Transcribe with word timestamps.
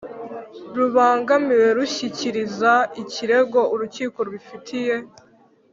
rubangamiwe 0.75 1.67
rushyikiriza 1.77 2.73
ikirego 3.01 3.59
urukiko 3.73 4.17
rubifitiye 4.25 4.95